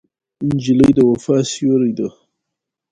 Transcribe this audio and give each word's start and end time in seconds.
نجلۍ 0.47 0.89
د 0.95 0.99
وفا 1.09 1.37
سیوری 1.51 1.91
ده. 1.97 2.07